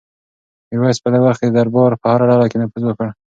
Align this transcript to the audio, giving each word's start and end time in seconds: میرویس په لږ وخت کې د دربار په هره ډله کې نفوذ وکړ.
میرویس 0.69 0.97
په 1.01 1.07
لږ 1.13 1.21
وخت 1.23 1.39
کې 1.39 1.47
د 1.49 1.53
دربار 1.57 1.91
په 2.01 2.07
هره 2.11 2.25
ډله 2.29 2.45
کې 2.51 2.57
نفوذ 2.61 2.83
وکړ. 2.85 3.07